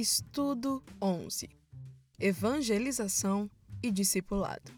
[0.00, 1.48] Estudo 11
[2.20, 3.50] Evangelização
[3.82, 4.70] e Discipulado.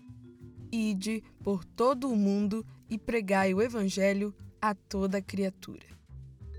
[0.73, 5.85] Ide por todo o mundo e pregai o Evangelho a toda criatura.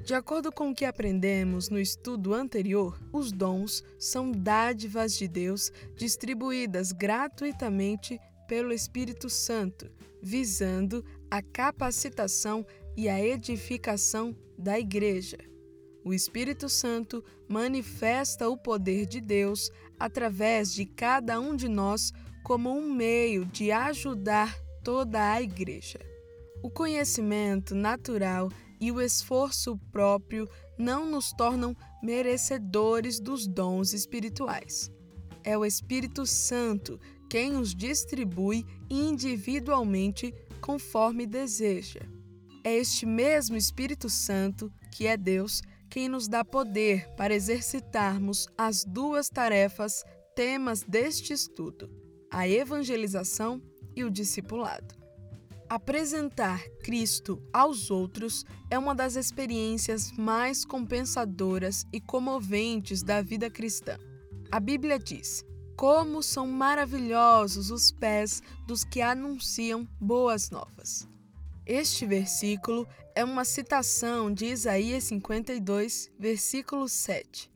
[0.06, 5.72] De acordo com o que aprendemos no estudo anterior, os dons são dádivas de Deus
[5.96, 9.90] distribuídas gratuitamente pelo Espírito Santo,
[10.22, 12.64] visando a capacitação
[12.96, 15.51] e a edificação da Igreja.
[16.04, 19.70] O Espírito Santo manifesta o poder de Deus
[20.00, 22.12] através de cada um de nós
[22.44, 26.00] como um meio de ajudar toda a Igreja.
[26.64, 34.92] O conhecimento natural e o esforço próprio não nos tornam merecedores dos dons espirituais.
[35.44, 37.00] É o Espírito Santo
[37.30, 42.02] quem os distribui individualmente conforme deseja.
[42.64, 48.86] É este mesmo Espírito Santo, que é Deus, quem nos dá poder para exercitarmos as
[48.86, 51.92] duas tarefas temas deste estudo:
[52.32, 53.62] a evangelização
[53.94, 54.96] e o discipulado.
[55.70, 63.98] Apresentar Cristo aos outros é uma das experiências mais compensadoras e comoventes da vida cristã.
[64.50, 65.44] A Bíblia diz:
[65.76, 71.08] Como são maravilhosos os pés dos que anunciam boas novas.
[71.66, 77.50] Este versículo é uma citação de Isaías 52, versículo 7.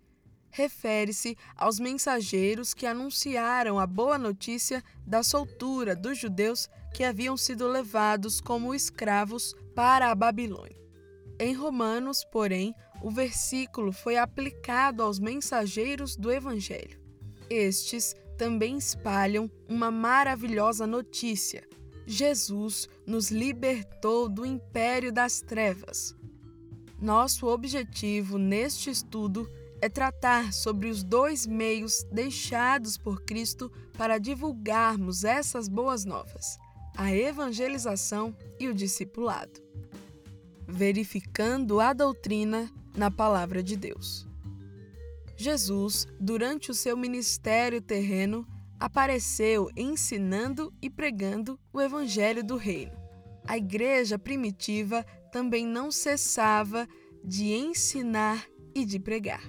[0.50, 7.68] Refere-se aos mensageiros que anunciaram a boa notícia da soltura dos judeus que haviam sido
[7.68, 10.80] levados como escravos para a Babilônia.
[11.38, 16.98] Em Romanos, porém, o versículo foi aplicado aos mensageiros do Evangelho.
[17.50, 21.68] Estes também espalham uma maravilhosa notícia
[22.06, 26.16] Jesus nos libertou do império das trevas.
[27.02, 29.50] Nosso objetivo neste estudo
[29.82, 36.58] é tratar sobre os dois meios deixados por Cristo para divulgarmos essas boas novas:
[36.96, 39.62] a evangelização e o discipulado,
[40.68, 44.26] verificando a doutrina na Palavra de Deus.
[45.38, 48.48] Jesus, durante o seu ministério terreno,
[48.86, 52.92] apareceu ensinando e pregando o Evangelho do Reino.
[53.48, 56.88] A igreja primitiva também não cessava
[57.24, 58.46] de ensinar
[58.76, 59.42] e de pregar.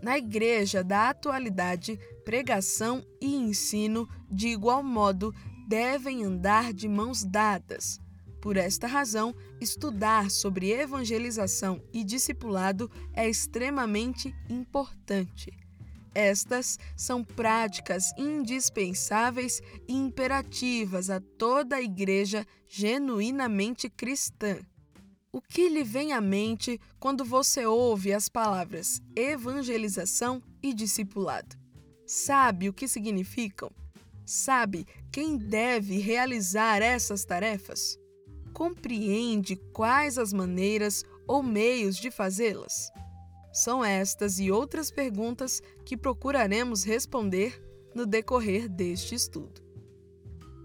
[0.00, 5.34] Na igreja da atualidade, pregação e ensino, de igual modo,
[5.66, 7.98] devem andar de mãos dadas.
[8.40, 15.65] Por esta razão, estudar sobre evangelização e discipulado é extremamente importante.
[16.16, 24.56] Estas são práticas indispensáveis e imperativas a toda a igreja genuinamente cristã.
[25.30, 31.54] O que lhe vem à mente quando você ouve as palavras evangelização e discipulado?
[32.06, 33.70] Sabe o que significam?
[34.24, 37.98] Sabe quem deve realizar essas tarefas?
[38.54, 42.90] Compreende quais as maneiras ou meios de fazê-las?
[43.56, 47.58] São estas e outras perguntas que procuraremos responder
[47.94, 49.62] no decorrer deste estudo.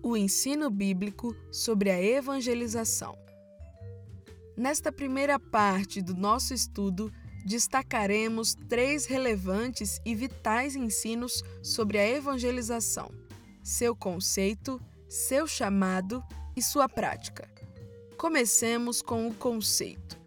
[0.03, 3.17] O ensino bíblico sobre a evangelização.
[4.57, 7.09] Nesta primeira parte do nosso estudo,
[7.45, 13.09] destacaremos três relevantes e vitais ensinos sobre a evangelização:
[13.63, 16.21] seu conceito, seu chamado
[16.57, 17.49] e sua prática.
[18.17, 20.19] Comecemos com o conceito.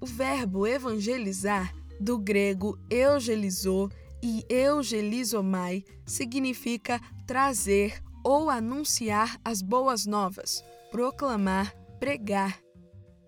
[0.00, 3.90] O verbo evangelizar do grego eugelizou
[4.22, 12.60] e eugelizomai significa trazer ou anunciar as boas novas, proclamar, pregar.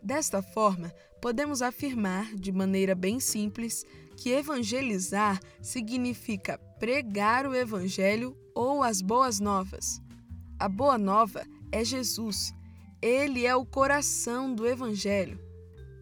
[0.03, 3.85] Desta forma, podemos afirmar, de maneira bem simples,
[4.17, 10.01] que evangelizar significa pregar o evangelho ou as boas novas.
[10.59, 12.53] A boa nova é Jesus.
[13.01, 15.39] Ele é o coração do evangelho.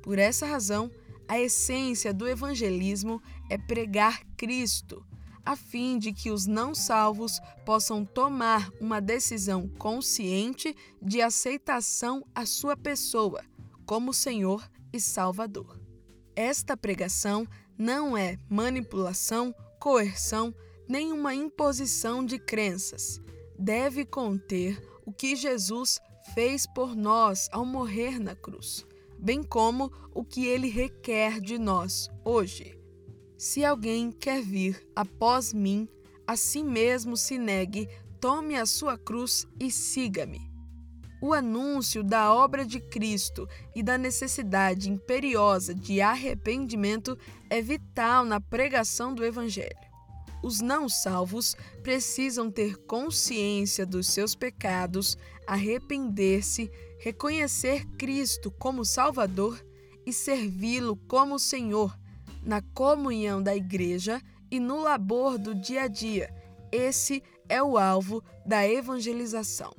[0.02, 0.90] Por essa razão,
[1.28, 5.06] a essência do evangelismo é pregar Cristo,
[5.44, 12.46] a fim de que os não salvos possam tomar uma decisão consciente de aceitação à
[12.46, 13.44] sua pessoa
[13.84, 15.78] como Senhor e Salvador.
[16.34, 17.46] Esta pregação
[17.76, 20.54] não é manipulação, coerção,
[20.88, 23.20] nem uma imposição de crenças.
[23.58, 25.98] Deve conter o que Jesus
[26.34, 28.87] fez por nós ao morrer na cruz
[29.18, 32.78] bem como o que ele requer de nós hoje.
[33.36, 35.88] Se alguém quer vir após mim,
[36.26, 37.88] a si mesmo se negue,
[38.20, 40.48] tome a sua cruz e siga-me.
[41.20, 47.18] O anúncio da obra de Cristo e da necessidade imperiosa de arrependimento
[47.50, 49.88] é vital na pregação do Evangelho.
[50.42, 59.64] Os não salvos precisam ter consciência dos seus pecados, arrepender-se, reconhecer Cristo como Salvador
[60.04, 61.96] e servi-lo como Senhor
[62.42, 66.32] na comunhão da igreja e no labor do dia a dia.
[66.72, 69.74] Esse é o alvo da evangelização.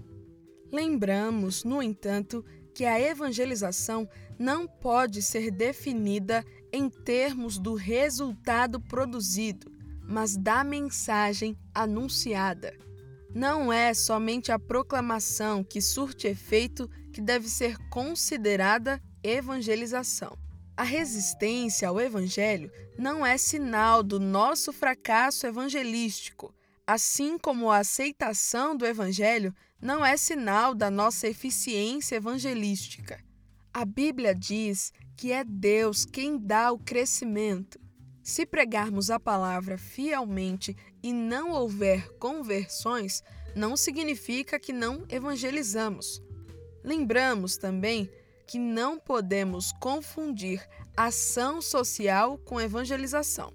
[0.72, 4.08] Lembramos, no entanto, que a evangelização
[4.38, 9.72] não pode ser definida em termos do resultado produzido,
[10.04, 12.74] mas da mensagem anunciada.
[13.34, 16.90] Não é somente a proclamação que surte efeito
[17.20, 20.38] que deve ser considerada evangelização.
[20.78, 26.56] A resistência ao Evangelho não é sinal do nosso fracasso evangelístico,
[26.88, 33.22] assim como a aceitação do Evangelho não é sinal da nossa eficiência evangelística.
[33.74, 37.78] A Bíblia diz que é Deus quem dá o crescimento.
[38.24, 40.74] Se pregarmos a palavra fielmente
[41.04, 43.22] e não houver conversões,
[43.54, 46.22] não significa que não evangelizamos.
[46.84, 48.10] Lembramos também
[48.48, 50.68] que não podemos confundir
[50.98, 53.54] ação social com evangelização.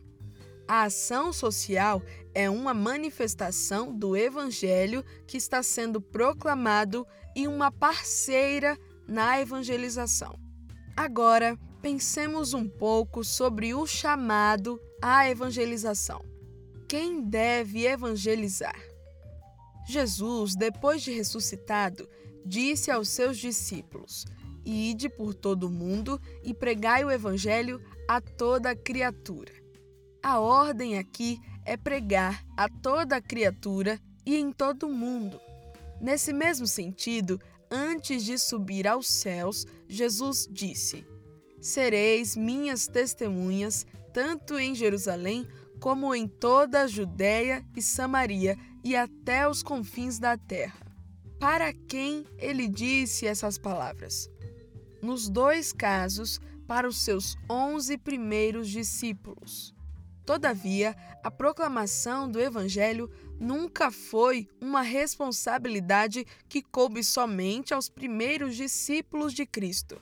[0.66, 2.02] A ação social
[2.34, 7.06] é uma manifestação do evangelho que está sendo proclamado
[7.36, 10.38] e uma parceira na evangelização.
[10.96, 16.24] Agora, pensemos um pouco sobre o chamado à evangelização.
[16.88, 18.80] Quem deve evangelizar?
[19.86, 22.08] Jesus, depois de ressuscitado,
[22.44, 24.26] disse aos seus discípulos:
[24.64, 29.52] Ide por todo o mundo e pregai o evangelho a toda criatura.
[30.22, 35.40] A ordem aqui é pregar a toda criatura e em todo o mundo.
[36.00, 41.06] Nesse mesmo sentido, antes de subir aos céus, Jesus disse:
[41.60, 45.46] Sereis minhas testemunhas, tanto em Jerusalém
[45.80, 50.83] como em toda a Judéia e Samaria e até os confins da terra.
[51.38, 54.30] Para quem ele disse essas palavras?
[55.04, 59.74] nos dois casos, para os seus onze primeiros discípulos.
[60.24, 69.34] Todavia, a proclamação do Evangelho nunca foi uma responsabilidade que coube somente aos primeiros discípulos
[69.34, 70.00] de Cristo.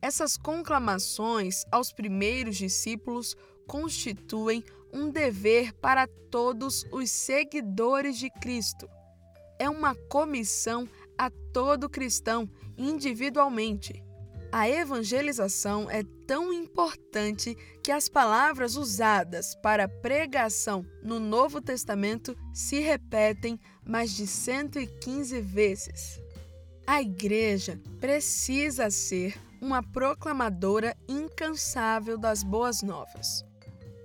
[0.00, 3.34] Essas conclamações aos primeiros discípulos
[3.66, 4.62] constituem
[4.92, 8.88] um dever para todos os seguidores de Cristo.
[9.58, 14.02] É uma comissão a todo cristão individualmente.
[14.52, 22.80] A evangelização é tão importante que as palavras usadas para pregação no Novo Testamento se
[22.80, 26.20] repetem mais de 115 vezes.
[26.86, 33.44] A igreja precisa ser uma proclamadora incansável das boas novas.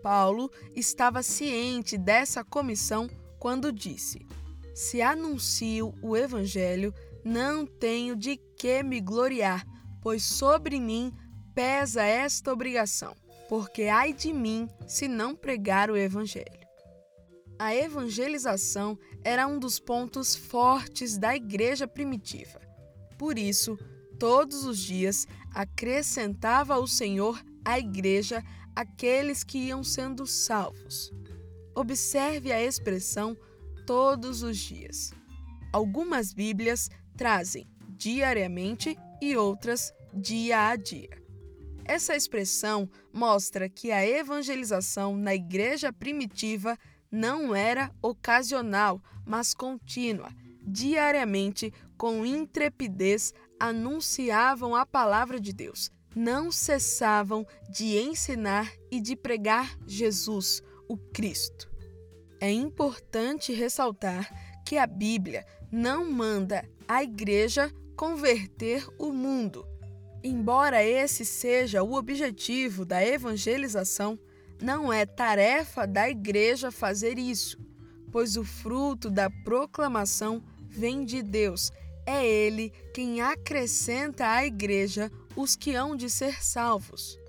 [0.01, 3.07] Paulo estava ciente dessa comissão
[3.39, 4.25] quando disse:
[4.73, 9.65] Se anuncio o evangelho, não tenho de que me gloriar
[10.01, 11.13] pois sobre mim
[11.53, 13.15] pesa esta obrigação,
[13.47, 16.59] porque ai de mim se não pregar o Evangelho.
[17.59, 22.59] A evangelização era um dos pontos fortes da igreja primitiva.
[23.19, 23.77] Por isso,
[24.17, 28.43] todos os dias acrescentava o Senhor à igreja
[28.75, 31.11] aqueles que iam sendo salvos.
[31.75, 33.37] Observe a expressão
[33.85, 35.13] todos os dias.
[35.71, 41.21] Algumas Bíblias trazem diariamente e outras dia a dia.
[41.85, 46.77] Essa expressão mostra que a evangelização na igreja primitiva
[47.11, 50.29] não era ocasional, mas contínua.
[50.61, 55.91] Diariamente, com intrepidez, anunciavam a palavra de Deus.
[56.15, 61.70] Não cessavam de ensinar e de pregar Jesus, o Cristo.
[62.41, 64.27] É importante ressaltar
[64.65, 69.63] que a Bíblia não manda a igreja converter o mundo.
[70.23, 74.17] Embora esse seja o objetivo da evangelização,
[74.59, 77.59] não é tarefa da igreja fazer isso,
[78.11, 81.71] pois o fruto da proclamação vem de Deus.
[82.07, 87.19] É Ele quem acrescenta à igreja os que hão de ser salvos.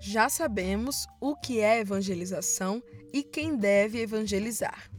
[0.00, 4.90] Já sabemos o que é evangelização e quem deve evangelizar.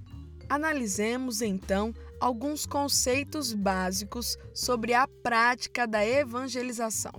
[0.49, 7.13] Analisemos então alguns conceitos básicos sobre a prática da evangelização.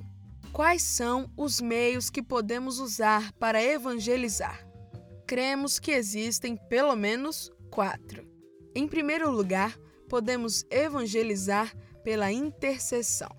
[0.53, 4.67] Quais são os meios que podemos usar para evangelizar?
[5.27, 8.25] Cremos que existem pelo menos quatro.
[8.75, 9.77] Em primeiro lugar,
[10.09, 11.75] podemos evangelizar
[12.05, 13.35] pela intercessão.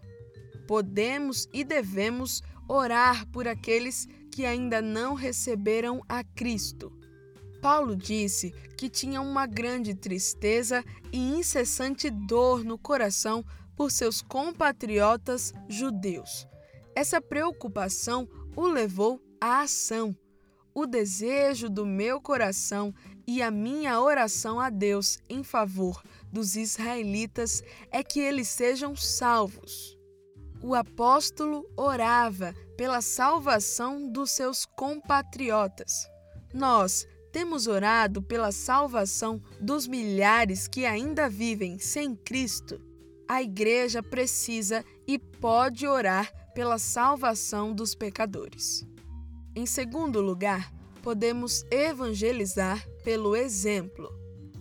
[0.67, 6.91] Podemos e devemos orar por aqueles que ainda não receberam a Cristo.
[7.65, 13.43] Paulo disse que tinha uma grande tristeza e incessante dor no coração
[13.75, 16.47] por seus compatriotas judeus.
[16.95, 20.15] Essa preocupação o levou à ação.
[20.75, 22.93] O desejo do meu coração
[23.25, 29.97] e a minha oração a Deus em favor dos israelitas é que eles sejam salvos.
[30.61, 36.07] O apóstolo orava pela salvação dos seus compatriotas.
[36.53, 42.79] Nós temos orado pela salvação dos milhares que ainda vivem sem Cristo.
[43.27, 48.87] A igreja precisa e pode orar pela salvação dos pecadores.
[49.53, 54.09] Em segundo lugar, podemos evangelizar pelo exemplo.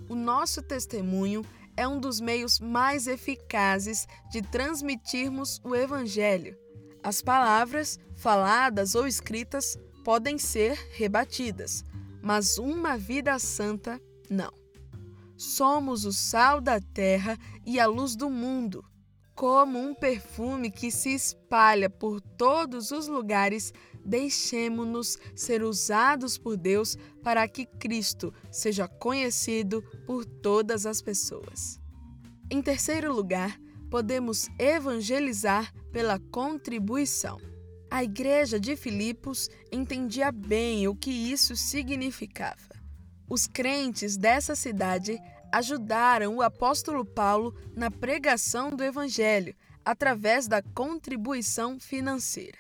[0.09, 1.45] O nosso testemunho
[1.77, 6.59] é um dos meios mais eficazes de transmitirmos o Evangelho.
[7.05, 11.85] As palavras, faladas ou escritas, podem ser rebatidas,
[12.25, 14.01] mas uma vida santa,
[14.31, 14.51] não.
[15.37, 18.83] Somos o sal da terra e a luz do mundo.
[19.35, 26.97] Como um perfume que se espalha por todos os lugares, deixemo-nos ser usados por Deus
[27.23, 31.79] para que Cristo seja conhecido por todas as pessoas.
[32.51, 37.39] Em terceiro lugar, podemos evangelizar pela contribuição.
[37.95, 42.75] A igreja de Filipos entendia bem o que isso significava.
[43.31, 45.17] Os crentes dessa cidade
[45.53, 52.59] ajudaram o apóstolo Paulo na pregação do evangelho através da contribuição financeira.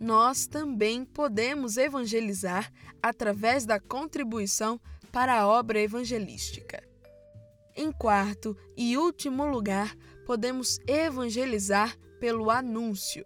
[0.00, 2.68] Nós também podemos evangelizar
[3.00, 4.80] através da contribuição
[5.12, 6.82] para a obra evangelística.
[7.76, 9.96] Em quarto e último lugar,
[10.26, 13.24] podemos evangelizar pelo anúncio.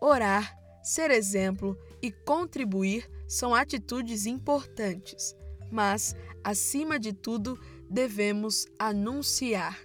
[0.00, 0.57] Orar
[0.88, 5.36] Ser exemplo e contribuir são atitudes importantes,
[5.70, 9.78] mas, acima de tudo, devemos anunciar.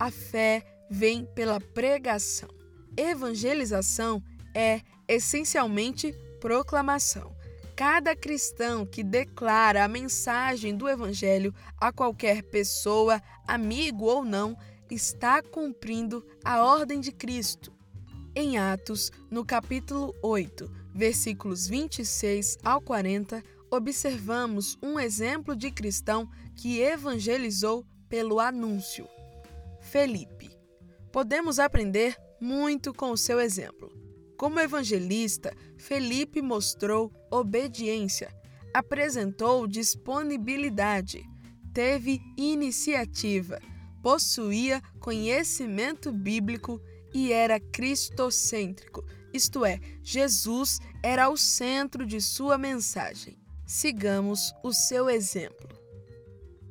[0.00, 2.48] A fé vem pela pregação.
[2.96, 4.20] Evangelização
[4.52, 7.32] é essencialmente proclamação.
[7.76, 14.58] Cada cristão que declara a mensagem do Evangelho a qualquer pessoa, amigo ou não,
[14.90, 17.72] está cumprindo a ordem de Cristo.
[18.34, 26.80] Em Atos, no capítulo 8, versículos 26 ao 40, observamos um exemplo de cristão que
[26.80, 29.06] evangelizou pelo anúncio.
[29.82, 30.50] Felipe.
[31.12, 33.92] Podemos aprender muito com o seu exemplo.
[34.38, 38.34] Como evangelista, Felipe mostrou obediência,
[38.72, 41.22] apresentou disponibilidade,
[41.74, 43.60] teve iniciativa,
[44.02, 46.80] possuía conhecimento bíblico
[47.12, 53.38] e era cristocêntrico, isto é, Jesus era o centro de sua mensagem.
[53.66, 55.68] Sigamos o seu exemplo.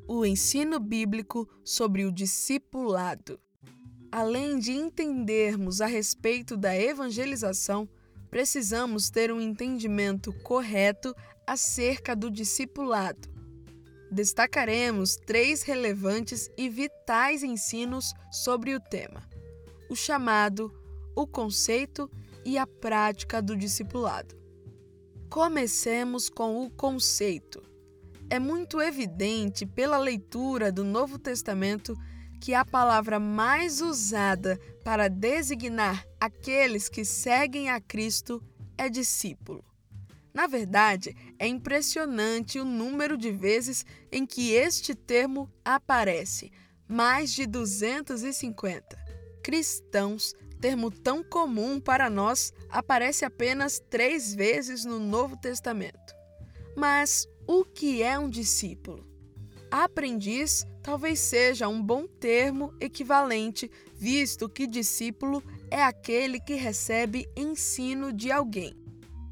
[0.08, 3.40] O ensino bíblico sobre o discipulado.
[4.12, 7.90] Além de entendermos a respeito da evangelização,
[8.30, 11.16] precisamos ter um entendimento correto
[11.48, 13.28] acerca do discipulado.
[14.12, 19.31] Destacaremos três relevantes e vitais ensinos sobre o tema
[19.92, 20.74] o chamado,
[21.14, 22.10] o conceito
[22.46, 24.34] e a prática do discipulado.
[25.30, 27.62] Comecemos com o conceito.
[28.30, 31.94] É muito evidente pela leitura do Novo Testamento
[32.40, 38.42] que a palavra mais usada para designar aqueles que seguem a Cristo
[38.78, 39.62] é discípulo.
[40.34, 46.50] Na verdade, é impressionante o número de vezes em que este termo aparece
[46.88, 49.01] mais de 250
[49.42, 56.14] cristãos, termo tão comum para nós, aparece apenas três vezes no Novo Testamento.
[56.76, 59.06] Mas o que é um discípulo?
[59.70, 68.12] Aprendiz talvez seja um bom termo equivalente, visto que discípulo é aquele que recebe ensino
[68.12, 68.76] de alguém.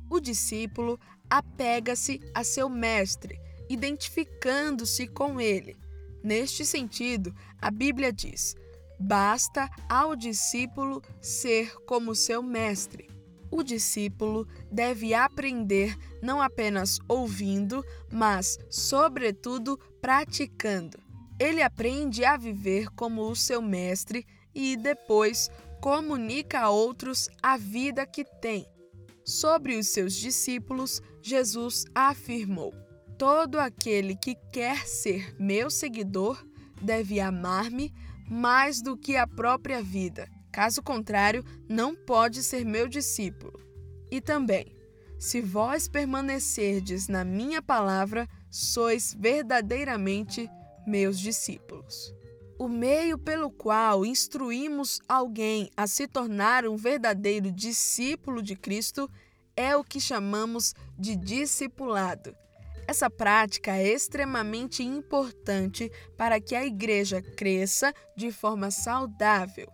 [0.10, 1.00] O discípulo
[1.30, 3.39] apega-se a seu mestre,
[3.70, 5.78] identificando-se com ele.
[6.24, 8.56] Neste sentido, a Bíblia diz:
[9.00, 13.10] Basta ao discípulo ser como seu mestre.
[13.51, 21.00] O discípulo deve aprender não apenas ouvindo, mas, sobretudo, praticando.
[21.39, 25.50] Ele aprende a viver como o seu mestre e depois
[25.82, 28.68] comunica a outros a vida que tem.
[29.24, 32.74] Sobre os seus discípulos, Jesus afirmou:
[33.18, 36.46] Todo aquele que quer ser meu seguidor
[36.82, 37.94] deve amar-me
[38.29, 40.29] mais do que a própria vida.
[40.51, 43.59] Caso contrário, não pode ser meu discípulo.
[44.12, 44.75] E também,
[45.17, 50.50] se vós permanecerdes na minha palavra, sois verdadeiramente
[50.86, 52.13] meus discípulos.
[52.57, 59.09] O meio pelo qual instruímos alguém a se tornar um verdadeiro discípulo de Cristo
[59.55, 62.36] é o que chamamos de discipulado.
[62.89, 69.72] Essa prática é extremamente importante para que a igreja cresça de forma saudável.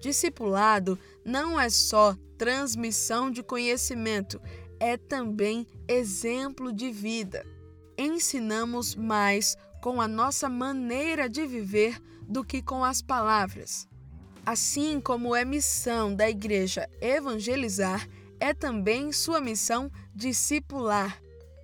[0.00, 4.40] Discipulado não é só transmissão de conhecimento,
[4.80, 7.44] é também exemplo de vida.
[7.98, 13.86] Ensinamos mais com a nossa maneira de viver do que com as palavras.
[14.46, 18.08] Assim como é missão da igreja evangelizar,
[18.40, 21.20] é também sua missão discipular.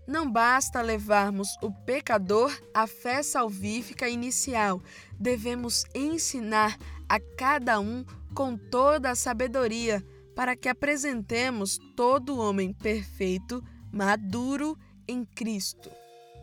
[0.07, 4.83] Não basta levarmos o pecador à fé salvífica inicial,
[5.19, 6.77] devemos ensinar
[7.09, 8.05] a cada um
[8.35, 10.05] com toda a sabedoria,
[10.35, 15.91] para que apresentemos todo homem perfeito, maduro em Cristo.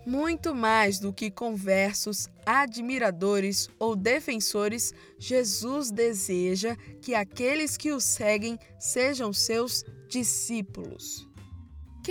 [0.06, 8.58] Muito mais do que conversos, admiradores ou defensores, Jesus deseja que aqueles que o seguem
[8.80, 11.29] sejam seus discípulos.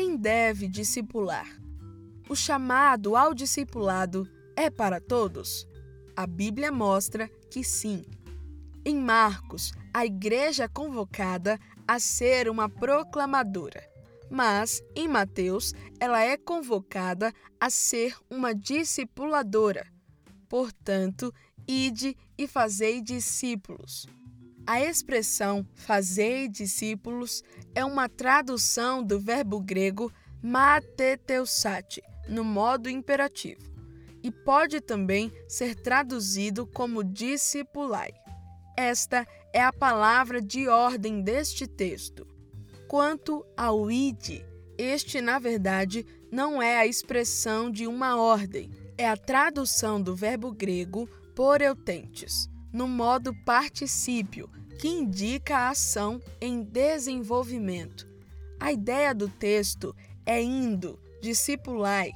[0.00, 1.61] Quem deve discipular?
[2.28, 5.67] O chamado ao discipulado é para todos?
[6.14, 8.05] A Bíblia mostra que sim.
[8.85, 13.83] Em Marcos, a igreja é convocada a ser uma proclamadora,
[14.31, 19.85] mas em Mateus, ela é convocada a ser uma discipuladora.
[20.49, 21.35] Portanto,
[21.67, 24.07] ide e fazei discípulos.
[24.68, 27.42] A expressão fazei discípulos
[27.75, 33.62] é uma tradução do verbo grego mateteusate, no modo imperativo,
[34.22, 38.10] e pode também ser traduzido como discipulai.
[38.76, 42.26] Esta é a palavra de ordem deste texto.
[42.87, 44.44] Quanto ao id,
[44.76, 50.52] este, na verdade, não é a expressão de uma ordem, é a tradução do verbo
[50.52, 58.09] grego por eutentes, no modo particípio, que indica a ação em desenvolvimento.
[58.61, 62.12] A ideia do texto é indo, discipulai,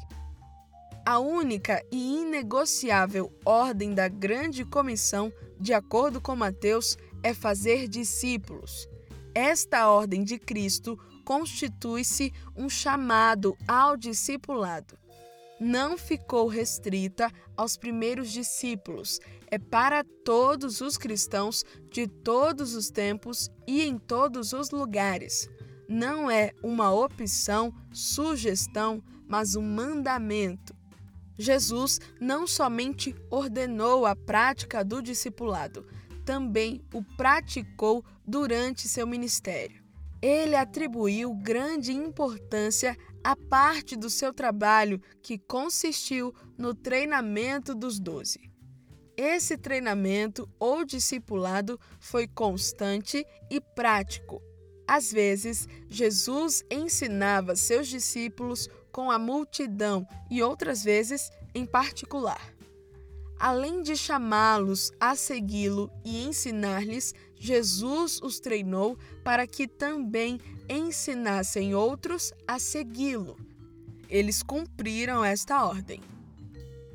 [1.04, 8.88] a única e inegociável ordem da grande comissão, de acordo com Mateus, é fazer discípulos.
[9.34, 14.96] Esta ordem de Cristo constitui-se um chamado ao discipulado.
[15.64, 23.48] Não ficou restrita aos primeiros discípulos, é para todos os cristãos de todos os tempos
[23.64, 25.48] e em todos os lugares.
[25.88, 30.74] Não é uma opção, sugestão, mas um mandamento.
[31.38, 35.86] Jesus não somente ordenou a prática do discipulado,
[36.24, 39.80] também o praticou durante seu ministério.
[40.20, 48.50] Ele atribuiu grande importância à parte do seu trabalho que consistiu no treinamento dos doze.
[49.16, 54.42] Esse treinamento ou discipulado foi constante e prático.
[54.88, 62.52] Às vezes, Jesus ensinava seus discípulos com a multidão e outras vezes em particular.
[63.38, 72.32] Além de chamá-los a segui-lo e ensinar-lhes, Jesus os treinou para que também ensinassem outros
[72.46, 73.36] a segui-lo.
[74.08, 76.00] Eles cumpriram esta ordem.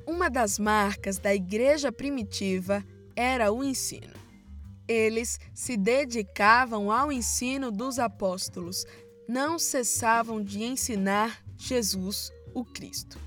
[0.07, 2.81] Uma das marcas da igreja primitiva
[3.13, 4.13] era o ensino.
[4.87, 8.85] Eles se dedicavam ao ensino dos apóstolos,
[9.27, 13.19] não cessavam de ensinar Jesus, o Cristo.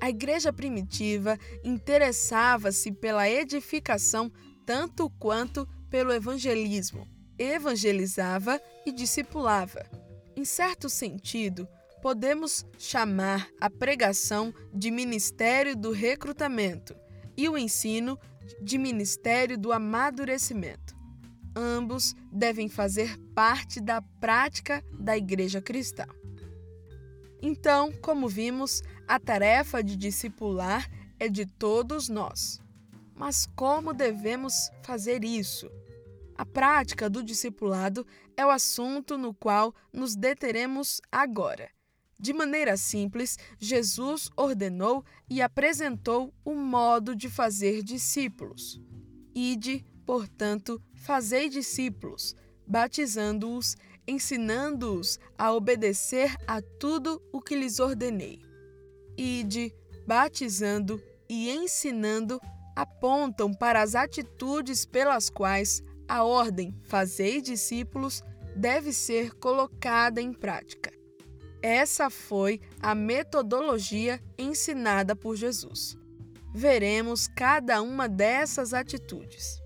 [0.00, 4.32] A igreja primitiva interessava-se pela edificação
[4.66, 7.08] tanto quanto pelo evangelismo.
[7.38, 9.84] Evangelizava e discipulava.
[10.36, 11.68] Em certo sentido,
[12.02, 16.94] podemos chamar a pregação de ministério do recrutamento
[17.36, 18.18] e o ensino
[18.60, 20.94] de ministério do amadurecimento.
[21.56, 26.06] Ambos devem fazer parte da prática da igreja cristã.
[27.40, 32.60] Então, como vimos, a tarefa de discipular é de todos nós.
[33.14, 35.70] Mas como devemos fazer isso?
[36.36, 41.70] A prática do discipulado é o assunto no qual nos deteremos agora.
[42.18, 48.80] De maneira simples, Jesus ordenou e apresentou o modo de fazer discípulos.
[49.34, 52.34] Ide, portanto, fazei discípulos,
[52.66, 58.40] batizando-os ensinando-os a obedecer a tudo o que lhes ordenei.
[59.16, 59.74] Ide,
[60.06, 62.40] batizando e ensinando
[62.74, 68.22] apontam para as atitudes pelas quais a ordem Fazei discípulos
[68.54, 70.92] deve ser colocada em prática.
[71.62, 75.96] Essa foi a metodologia ensinada por Jesus.
[76.54, 79.60] Veremos cada uma dessas atitudes.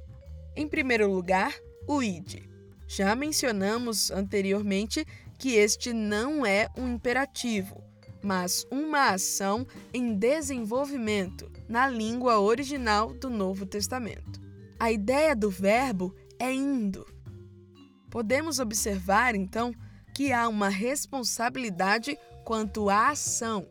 [0.56, 1.52] Em primeiro lugar,
[1.86, 2.44] o ID.
[2.86, 5.04] Já mencionamos anteriormente
[5.38, 7.84] que este não é um imperativo,
[8.22, 14.40] mas uma ação em desenvolvimento na língua original do Novo Testamento.
[14.78, 17.06] A ideia do verbo é indo.
[18.10, 19.72] Podemos observar, então,
[20.14, 23.68] que há uma responsabilidade quanto à ação.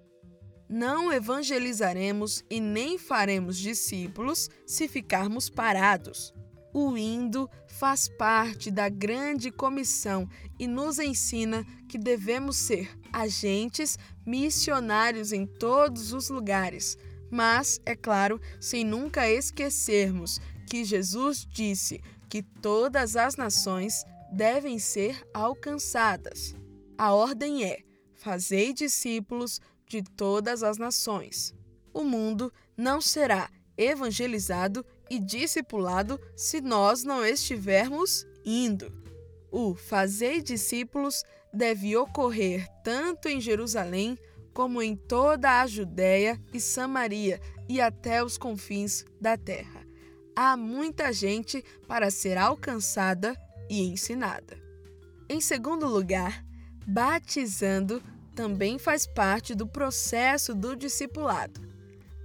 [0.70, 6.34] Não evangelizaremos e nem faremos discípulos se ficarmos parados.
[6.80, 15.32] O indo faz parte da grande comissão e nos ensina que devemos ser agentes missionários
[15.34, 16.96] em todos os lugares,
[17.32, 25.20] mas, é claro, sem nunca esquecermos que Jesus disse que todas as nações devem ser
[25.34, 26.54] alcançadas.
[26.96, 27.80] A ordem é:
[28.14, 31.56] fazei discípulos de todas as nações.
[31.92, 38.92] O mundo não será evangelizado e discipulado se nós não estivermos indo.
[39.52, 44.18] O fazei discípulos deve ocorrer tanto em Jerusalém
[44.54, 47.40] como em toda a Judéia e Samaria
[47.70, 49.86] e até os confins da terra.
[50.36, 53.36] Há muita gente para ser alcançada
[53.70, 54.58] e ensinada.
[55.30, 56.46] Em segundo lugar,
[56.86, 58.02] batizando
[58.36, 61.60] também faz parte do processo do discipulado.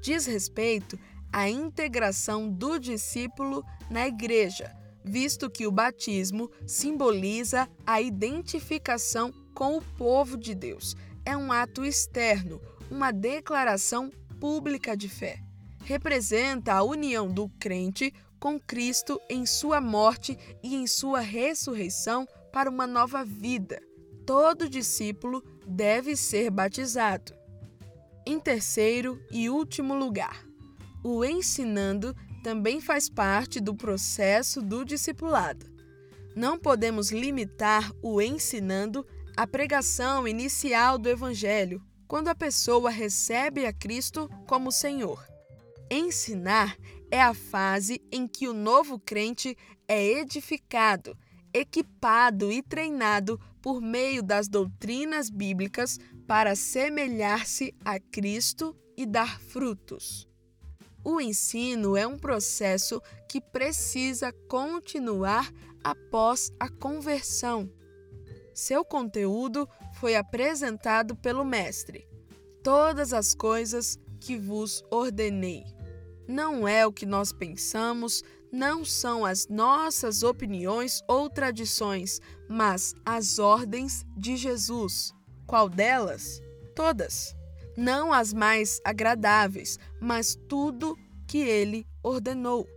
[0.02, 0.98] Diz respeito
[1.32, 4.70] à integração do discípulo na igreja,
[5.04, 10.94] visto que o batismo simboliza a identificação com o povo de Deus.
[11.24, 15.40] É um ato externo, uma declaração pública de fé.
[15.84, 22.68] Representa a união do crente com Cristo em sua morte e em sua ressurreição para
[22.68, 23.80] uma nova vida.
[24.26, 27.32] Todo discípulo deve ser batizado.
[28.26, 30.44] Em terceiro e último lugar,
[31.02, 35.70] o ensinando também faz parte do processo do discipulado.
[36.34, 43.72] Não podemos limitar o ensinando à pregação inicial do Evangelho, quando a pessoa recebe a
[43.72, 45.24] Cristo como Senhor.
[45.90, 46.76] Ensinar
[47.10, 51.16] é a fase em que o novo crente é edificado,
[51.52, 60.31] equipado e treinado por meio das doutrinas bíblicas para semelhar-se a Cristo e dar frutos.
[61.04, 65.50] O ensino é um processo que precisa continuar
[65.82, 67.68] após a conversão.
[68.54, 72.06] Seu conteúdo foi apresentado pelo Mestre.
[72.62, 75.64] Todas as coisas que vos ordenei
[76.28, 83.38] não é o que nós pensamos, não são as nossas opiniões ou tradições, mas as
[83.38, 85.12] ordens de Jesus.
[85.46, 86.40] Qual delas?
[86.74, 87.34] Todas.
[87.76, 92.68] Não as mais agradáveis, mas tudo que ele ordenou.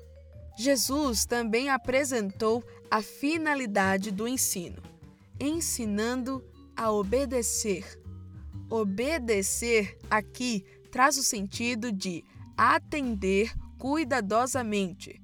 [0.58, 4.82] Jesus também apresentou a finalidade do ensino,
[5.40, 6.44] ensinando
[6.76, 8.00] a obedecer.
[8.70, 12.24] Obedecer aqui traz o sentido de
[12.56, 15.22] atender cuidadosamente.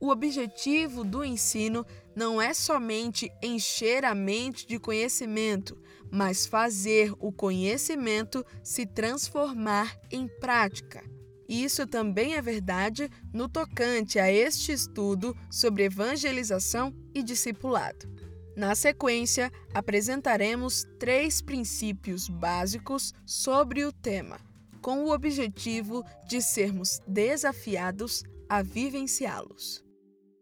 [0.00, 7.32] O objetivo do ensino não é somente encher a mente de conhecimento, mas fazer o
[7.32, 11.02] conhecimento se transformar em prática.
[11.48, 18.08] Isso também é verdade no tocante a este estudo sobre evangelização e discipulado.
[18.56, 24.38] Na sequência, apresentaremos três princípios básicos sobre o tema
[24.84, 29.82] com o objetivo de sermos desafiados a vivenciá-los,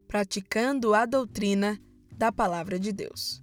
[0.09, 3.41] praticando a doutrina da Palavra de Deus.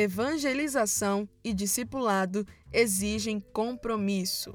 [0.00, 4.54] Evangelização e discipulado exigem compromisso.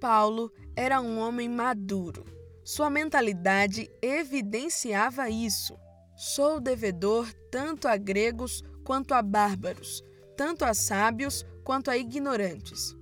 [0.00, 2.24] Paulo era um homem maduro.
[2.64, 5.78] Sua mentalidade evidenciava isso.
[6.16, 10.02] Sou devedor tanto a gregos quanto a bárbaros,
[10.36, 12.96] tanto a sábios quanto a ignorantes.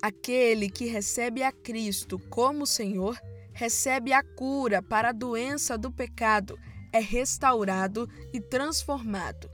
[0.00, 3.20] Aquele que recebe a Cristo como Senhor
[3.52, 6.58] recebe a cura para a doença do pecado,
[6.94, 9.50] é restaurado e transformado.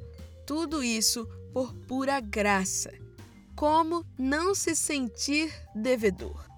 [0.46, 2.92] Tudo isso por pura graça.
[3.54, 6.48] Como não se sentir devedor?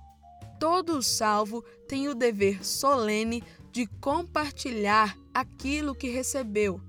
[0.59, 6.81] Todo salvo tem o dever solene de compartilhar aquilo que recebeu.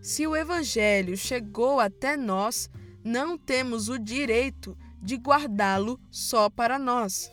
[0.00, 2.70] Se o Evangelho chegou até nós,
[3.02, 7.30] não temos o direito de guardá-lo só para nós.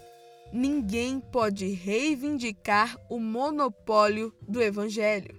[0.51, 5.35] Ninguém pode reivindicar o monopólio do Evangelho.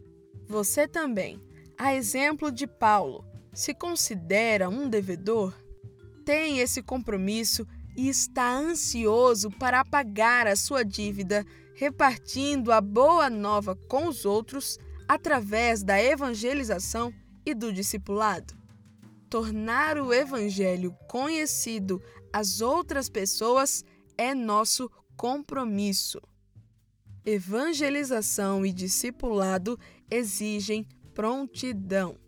[0.47, 1.41] Você também,
[1.79, 5.55] a exemplo de Paulo, se considera um devedor?
[6.25, 13.77] tem esse compromisso e está ansioso para apagar a sua dívida, repartindo a boa nova
[13.89, 17.13] com os outros através da evangelização
[17.45, 18.55] e do discipulado.
[19.29, 23.85] Tornar o evangelho conhecido às outras pessoas
[24.17, 26.21] é nosso compromisso.
[27.25, 29.79] Evangelização e discipulado
[30.11, 32.24] exigem prontidão.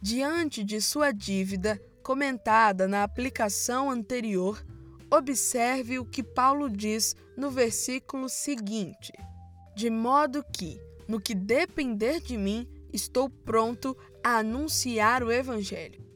[0.00, 4.64] Diante de sua dívida, comentada na aplicação anterior,
[5.10, 9.12] observe o que Paulo diz no versículo seguinte:
[9.74, 16.06] De modo que, no que depender de mim, estou pronto a anunciar o Evangelho.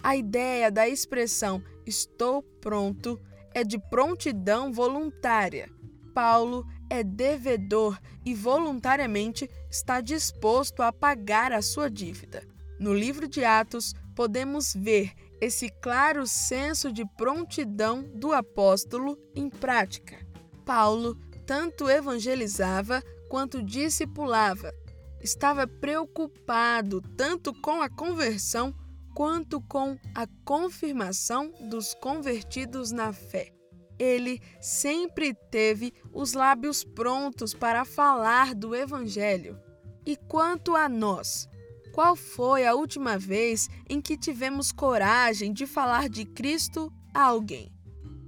[0.00, 3.20] A ideia da expressão estou pronto
[3.52, 5.68] é de prontidão voluntária.
[6.14, 12.53] Paulo é devedor e voluntariamente está disposto a pagar a sua dívida.
[12.78, 20.16] No livro de Atos, podemos ver esse claro senso de prontidão do apóstolo em prática.
[20.64, 24.72] Paulo tanto evangelizava quanto discipulava.
[25.20, 28.74] Estava preocupado tanto com a conversão
[29.14, 33.52] quanto com a confirmação dos convertidos na fé.
[33.98, 39.58] Ele sempre teve os lábios prontos para falar do Evangelho.
[40.04, 41.48] E quanto a nós,
[41.94, 47.72] qual foi a última vez em que tivemos coragem de falar de Cristo a alguém?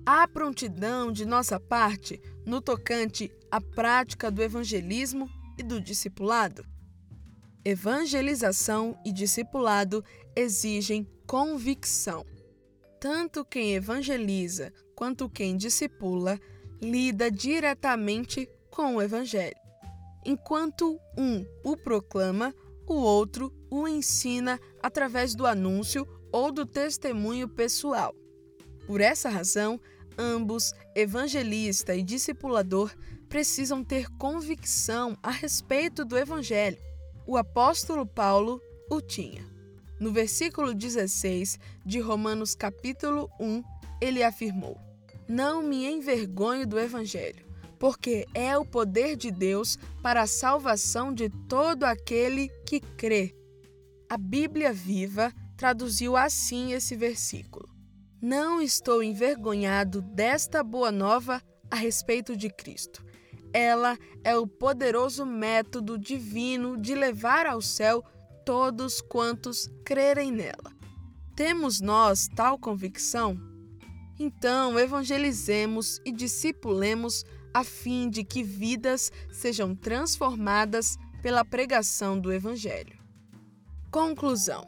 [0.07, 6.64] Há prontidão de nossa parte no tocante à prática do evangelismo e do discipulado?
[7.64, 10.05] Evangelização e discipulado
[10.37, 12.24] exigem convicção.
[13.00, 16.38] Tanto quem evangeliza quanto quem discipula
[16.81, 19.57] lida diretamente com o Evangelho.
[20.24, 22.55] Enquanto um o proclama,
[22.94, 28.14] o outro o ensina através do anúncio ou do testemunho pessoal.
[28.87, 29.81] Por essa razão,
[30.16, 32.94] ambos, evangelista e discipulador,
[33.29, 36.79] precisam ter convicção a respeito do Evangelho.
[37.27, 39.44] O apóstolo Paulo o tinha.
[39.99, 43.62] No versículo 16 de Romanos capítulo 1,
[44.01, 44.79] ele afirmou:
[45.29, 47.45] Não me envergonho do Evangelho
[47.78, 53.34] porque é o poder de Deus para a salvação de todo aquele que crê.
[54.08, 57.68] A Bíblia Viva traduziu assim esse versículo:
[58.20, 63.04] Não estou envergonhado desta boa nova a respeito de Cristo.
[63.52, 68.04] Ela é o poderoso método divino de levar ao céu
[68.44, 70.76] todos quantos crerem nela.
[71.34, 73.38] Temos nós tal convicção?
[74.18, 77.24] Então, evangelizemos e discipulemos
[77.57, 82.99] a fim de que vidas sejam transformadas pela pregação do Evangelho.
[83.90, 84.62] Conclusão: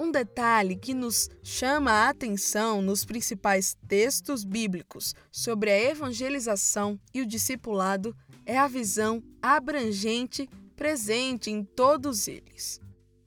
[0.00, 7.20] um detalhe que nos chama a atenção nos principais textos bíblicos sobre a evangelização e
[7.20, 8.12] o discipulado
[8.44, 12.80] é a visão abrangente presente em todos eles.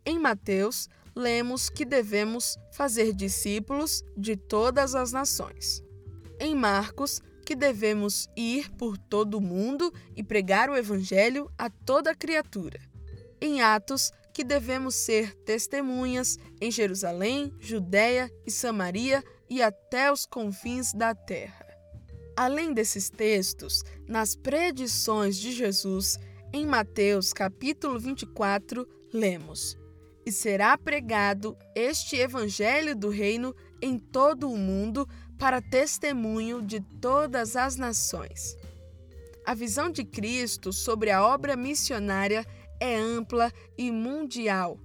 [0.06, 5.82] Em Mateus, lemos que devemos fazer discípulos de todas as nações.
[6.40, 12.16] Em Marcos, que devemos ir por todo o mundo e pregar o Evangelho a toda
[12.16, 12.80] criatura.
[13.42, 20.94] Em Atos, que devemos ser testemunhas em Jerusalém, Judéia e Samaria e até os confins
[20.94, 21.66] da terra.
[22.38, 26.18] Além desses textos, nas predições de Jesus,
[26.54, 29.78] em Mateus capítulo 24, lemos:
[30.26, 35.06] E será pregado este evangelho do reino em todo o mundo
[35.42, 38.56] para testemunho de todas as nações.
[39.44, 42.46] A visão de Cristo sobre a obra missionária
[42.80, 44.80] é ampla e mundial.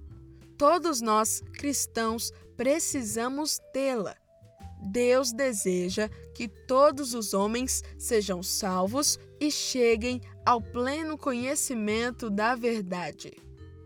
[0.57, 4.15] Todos nós, cristãos, precisamos tê-la.
[4.81, 13.31] Deus deseja que todos os homens sejam salvos e cheguem ao pleno conhecimento da verdade.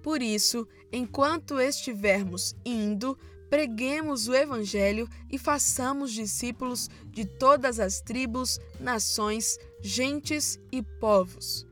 [0.02, 3.18] Por isso, enquanto estivermos indo,
[3.52, 11.68] preguemos o Evangelho e façamos discípulos de todas as tribos, nações, gentes e povos.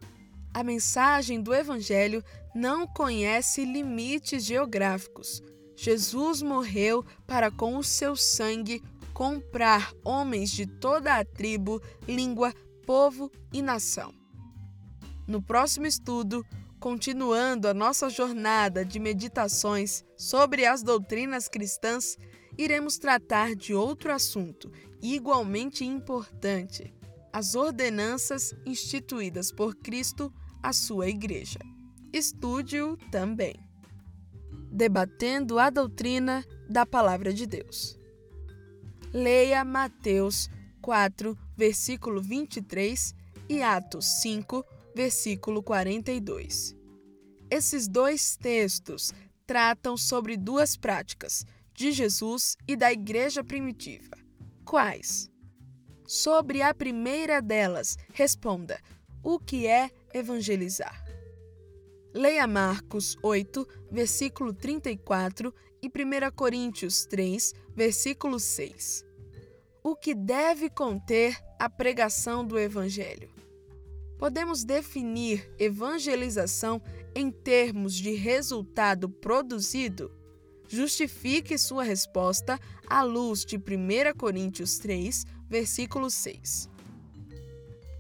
[0.54, 2.22] A mensagem do Evangelho
[2.54, 5.42] não conhece limites geográficos.
[5.74, 12.54] Jesus morreu para, com o seu sangue, comprar homens de toda a tribo, língua,
[12.86, 14.14] povo e nação.
[15.26, 16.46] No próximo estudo,
[16.80, 22.18] Continuando a nossa jornada de meditações sobre as doutrinas cristãs,
[22.58, 26.94] iremos tratar de outro assunto igualmente importante:
[27.34, 31.60] as ordenanças instituídas por Cristo à sua Igreja.
[32.14, 33.56] Estude-o também.
[34.72, 38.00] Debatendo a doutrina da Palavra de Deus.
[39.12, 40.50] Leia Mateus
[40.82, 43.14] 4, versículo 23
[43.50, 44.64] e Atos 5,
[44.96, 46.76] versículo 42.
[47.50, 49.12] Esses dois textos
[49.46, 54.16] tratam sobre duas práticas de Jesus e da igreja primitiva.
[54.66, 55.30] Quais?
[56.06, 58.80] Sobre a primeira delas, responda:
[59.24, 61.06] o que é evangelizar?
[62.14, 69.06] Leia Marcos 8, versículo 34 e 1 Coríntios 3, versículo 6.
[69.84, 73.39] O que deve conter a pregação do Evangelho?
[74.20, 76.82] Podemos definir evangelização
[77.16, 80.12] em termos de resultado produzido?
[80.68, 83.62] Justifique sua resposta à luz de 1
[84.18, 86.70] Coríntios 3, versículo 6.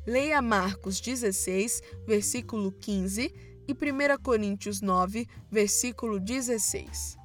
[0.05, 3.33] Leia Marcos 16, versículo 15
[3.65, 7.17] e 1 Coríntios 9, versículo 16.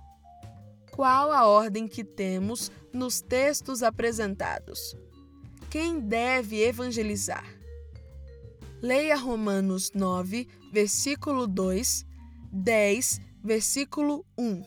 [0.92, 4.96] Qual a ordem que temos nos textos apresentados?
[5.68, 7.63] Quem deve evangelizar?
[8.84, 12.04] Leia Romanos 9, versículo 2,
[12.52, 14.62] 10, versículo 1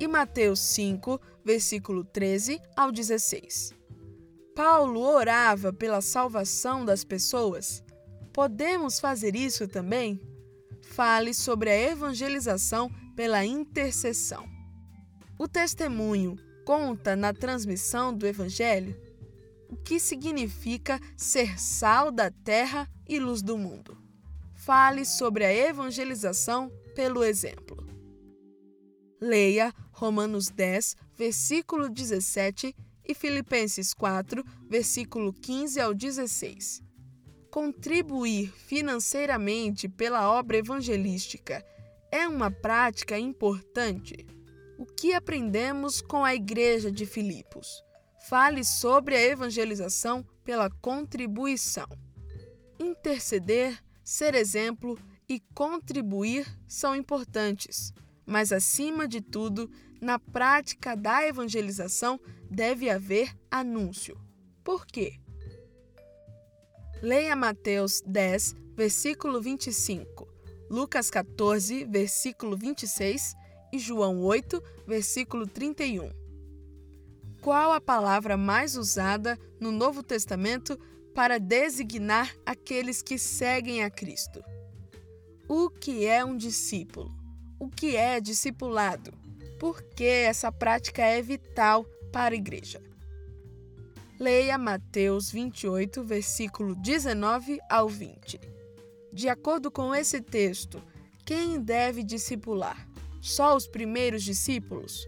[0.00, 3.72] e Mateus 5, versículo 13 ao 16.
[4.56, 7.84] Paulo orava pela salvação das pessoas.
[8.32, 10.20] Podemos fazer isso também?
[10.82, 14.44] fale sobre a evangelização pela intercessão.
[15.38, 19.00] O testemunho conta na transmissão do Evangelho
[19.72, 23.96] o que significa ser sal da terra e luz do mundo.
[24.52, 27.86] Fale sobre a evangelização pelo exemplo.
[29.18, 36.82] Leia Romanos 10, versículo 17 e Filipenses 4, versículo 15 ao 16
[37.50, 41.62] contribuir financeiramente pela obra evangelística
[42.10, 44.26] é uma prática importante?
[44.78, 47.84] O que aprendemos com a Igreja de Filipos?
[48.28, 51.88] Fale sobre a evangelização pela contribuição.
[52.78, 57.92] Interceder, ser exemplo e contribuir são importantes,
[58.24, 62.18] mas acima de tudo, na prática da evangelização
[62.50, 64.18] deve haver anúncio.
[64.64, 65.18] Por quê?
[67.02, 70.28] Leia Mateus 10, versículo 25,
[70.70, 73.34] Lucas 14, versículo 26
[73.72, 76.21] e João 8, versículo 31.
[77.42, 80.78] Qual a palavra mais usada no Novo Testamento
[81.12, 84.44] para designar aqueles que seguem a Cristo?
[85.48, 87.12] O que é um discípulo?
[87.58, 89.12] O que é discipulado?
[89.58, 92.80] Por que essa prática é vital para a igreja?
[94.20, 98.40] Leia Mateus 28, versículo 19 ao 20.
[99.12, 100.80] De acordo com esse texto,
[101.26, 102.88] quem deve discipular?
[103.20, 105.04] Só os primeiros discípulos?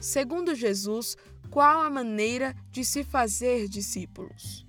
[0.00, 1.14] Segundo Jesus,
[1.50, 4.66] qual a maneira de se fazer discípulos?